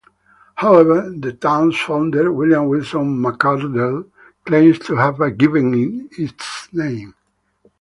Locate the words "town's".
1.33-1.77